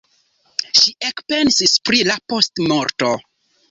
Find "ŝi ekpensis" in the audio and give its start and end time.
0.79-1.79